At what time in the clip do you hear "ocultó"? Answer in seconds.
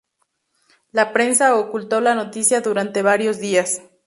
1.55-2.01